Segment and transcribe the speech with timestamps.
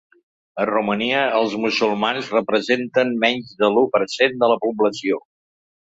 [0.61, 5.25] A Romania els musulmans representen menys de l’u per cent de la població.